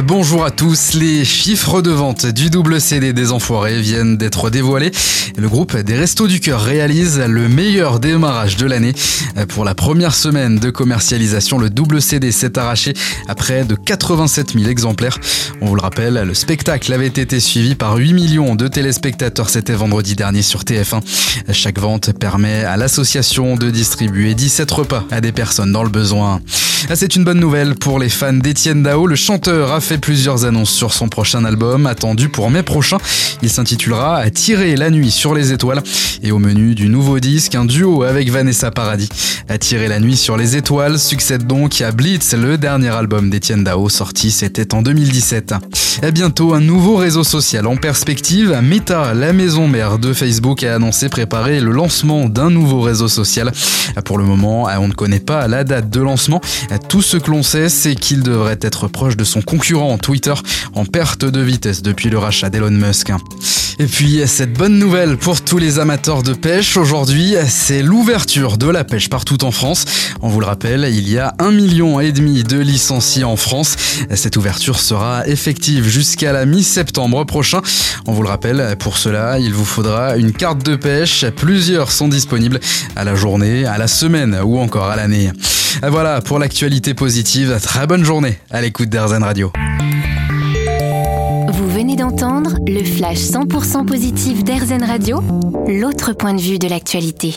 Bonjour 0.00 0.42
à 0.46 0.50
tous, 0.50 0.94
les 0.94 1.22
chiffres 1.22 1.82
de 1.82 1.90
vente 1.90 2.24
du 2.24 2.48
double 2.48 2.80
CD 2.80 3.12
des 3.12 3.30
Enfoirés 3.30 3.82
viennent 3.82 4.16
d'être 4.16 4.48
dévoilés. 4.48 4.90
Le 5.36 5.46
groupe 5.50 5.76
des 5.76 5.94
Restos 5.94 6.28
du 6.28 6.40
Cœur 6.40 6.62
réalise 6.62 7.18
le 7.20 7.46
meilleur 7.46 8.00
démarrage 8.00 8.56
de 8.56 8.64
l'année. 8.64 8.94
Pour 9.48 9.66
la 9.66 9.74
première 9.74 10.14
semaine 10.14 10.58
de 10.58 10.70
commercialisation, 10.70 11.58
le 11.58 11.68
double 11.68 12.00
CD 12.00 12.32
s'est 12.32 12.58
arraché 12.58 12.94
à 13.28 13.34
près 13.34 13.66
de 13.66 13.74
87 13.74 14.54
000 14.54 14.70
exemplaires. 14.70 15.18
On 15.60 15.66
vous 15.66 15.74
le 15.74 15.82
rappelle, 15.82 16.14
le 16.14 16.34
spectacle 16.34 16.90
avait 16.90 17.06
été 17.08 17.38
suivi 17.38 17.74
par 17.74 17.96
8 17.96 18.14
millions 18.14 18.54
de 18.54 18.68
téléspectateurs, 18.68 19.50
c'était 19.50 19.74
vendredi 19.74 20.16
dernier 20.16 20.40
sur 20.40 20.62
TF1. 20.62 21.02
Chaque 21.52 21.78
vente 21.78 22.12
permet 22.12 22.64
à 22.64 22.78
l'association 22.78 23.56
de 23.56 23.68
distribuer 23.68 24.34
17 24.34 24.70
repas 24.70 25.04
à 25.10 25.20
des 25.20 25.32
personnes 25.32 25.70
dans 25.70 25.82
le 25.84 25.90
besoin. 25.90 26.40
Ah, 26.88 26.96
c'est 26.96 27.14
une 27.14 27.22
bonne 27.22 27.38
nouvelle 27.38 27.76
pour 27.76 28.00
les 28.00 28.08
fans 28.08 28.32
d'Étienne 28.32 28.82
Dao. 28.82 29.06
Le 29.06 29.14
chanteur 29.14 29.70
a 29.70 29.80
fait 29.80 29.98
plusieurs 29.98 30.44
annonces 30.44 30.72
sur 30.72 30.92
son 30.92 31.08
prochain 31.08 31.44
album, 31.44 31.86
attendu 31.86 32.28
pour 32.28 32.50
mai 32.50 32.64
prochain. 32.64 32.98
Il 33.40 33.50
s'intitulera 33.50 34.28
Tirer 34.30 34.74
la 34.76 34.90
nuit 34.90 35.12
sur 35.12 35.32
les 35.32 35.52
étoiles. 35.52 35.82
Et 36.24 36.32
au 36.32 36.38
menu 36.38 36.74
du 36.74 36.88
nouveau 36.88 37.20
disque, 37.20 37.54
un 37.54 37.64
duo 37.64 38.02
avec 38.02 38.30
Vanessa 38.30 38.70
Paradis. 38.72 39.08
Tirer 39.60 39.86
la 39.88 40.00
nuit 40.00 40.16
sur 40.16 40.36
les 40.36 40.56
étoiles 40.56 40.98
succède 40.98 41.46
donc 41.46 41.80
à 41.80 41.92
Blitz, 41.92 42.34
le 42.34 42.58
dernier 42.58 42.88
album 42.88 43.30
d'Étienne 43.30 43.64
Dao, 43.64 43.88
sorti 43.88 44.30
c'était 44.30 44.74
en 44.74 44.82
2017. 44.82 45.54
Et 46.02 46.10
bientôt, 46.10 46.54
un 46.54 46.60
nouveau 46.60 46.96
réseau 46.96 47.22
social 47.22 47.66
en 47.66 47.76
perspective. 47.76 48.58
Meta, 48.62 49.14
la 49.14 49.32
maison 49.32 49.68
mère 49.68 49.98
de 49.98 50.12
Facebook, 50.12 50.62
a 50.62 50.76
annoncé 50.76 51.08
préparer 51.08 51.60
le 51.60 51.70
lancement 51.70 52.28
d'un 52.28 52.50
nouveau 52.50 52.80
réseau 52.80 53.08
social. 53.08 53.52
Pour 54.04 54.18
le 54.18 54.24
moment, 54.24 54.68
on 54.80 54.88
ne 54.88 54.94
connaît 54.94 55.20
pas 55.20 55.46
la 55.48 55.64
date 55.64 55.90
de 55.90 56.00
lancement. 56.00 56.40
Tout 56.88 57.02
ce 57.02 57.16
que 57.16 57.30
l'on 57.30 57.42
sait, 57.42 57.68
c'est 57.68 57.94
qu'il 57.94 58.22
devrait 58.22 58.58
être 58.60 58.88
proche 58.88 59.16
de 59.16 59.24
son 59.24 59.42
concurrent 59.42 59.98
Twitter 59.98 60.34
en 60.74 60.84
perte 60.84 61.24
de 61.24 61.40
vitesse 61.40 61.82
depuis 61.82 62.10
le 62.10 62.18
rachat 62.18 62.50
d'Elon 62.50 62.70
Musk. 62.70 63.10
Et 63.78 63.86
puis, 63.86 64.20
cette 64.26 64.52
bonne 64.52 64.78
nouvelle 64.78 65.16
pour 65.16 65.40
tous 65.40 65.58
les 65.58 65.78
amateurs 65.78 66.22
de 66.22 66.34
pêche 66.34 66.76
aujourd'hui, 66.76 67.34
c'est 67.48 67.82
l'ouverture 67.82 68.58
de 68.58 68.68
la 68.68 68.84
pêche 68.84 69.08
partout 69.08 69.44
en 69.44 69.50
France. 69.50 69.86
On 70.20 70.28
vous 70.28 70.40
le 70.40 70.46
rappelle, 70.46 70.88
il 70.92 71.08
y 71.08 71.18
a 71.18 71.34
un 71.38 71.50
million 71.50 71.98
et 71.98 72.12
demi 72.12 72.44
de 72.44 72.58
licenciés 72.58 73.24
en 73.24 73.36
France. 73.36 73.76
Cette 74.14 74.36
ouverture 74.36 74.78
sera 74.78 75.26
effective 75.26 75.88
jusqu'à 75.88 76.32
la 76.32 76.44
mi-septembre 76.44 77.24
prochain. 77.24 77.60
On 78.06 78.12
vous 78.12 78.22
le 78.22 78.28
rappelle, 78.28 78.76
pour 78.78 78.98
cela, 78.98 79.38
il 79.38 79.52
vous 79.52 79.64
faudra 79.64 80.16
une 80.16 80.32
carte 80.32 80.64
de 80.64 80.76
pêche. 80.76 81.24
Plusieurs 81.34 81.90
sont 81.92 82.08
disponibles 82.08 82.60
à 82.94 83.04
la 83.04 83.14
journée, 83.14 83.64
à 83.64 83.78
la 83.78 83.88
semaine 83.88 84.38
ou 84.44 84.58
encore 84.58 84.90
à 84.90 84.96
l'année. 84.96 85.32
Voilà 85.82 86.20
pour 86.20 86.38
l'actualité 86.38 86.94
positive. 86.94 87.58
Très 87.62 87.86
bonne 87.86 88.04
journée 88.04 88.38
à 88.50 88.60
l'écoute 88.60 88.88
d'Airzen 88.88 89.22
Radio. 89.22 89.52
Vous 91.48 91.68
venez 91.68 91.96
d'entendre 91.96 92.56
le 92.66 92.84
flash 92.84 93.18
100% 93.18 93.86
positif 93.86 94.44
d'Airzen 94.44 94.84
Radio, 94.84 95.20
l'autre 95.66 96.12
point 96.12 96.34
de 96.34 96.40
vue 96.40 96.58
de 96.58 96.68
l'actualité. 96.68 97.34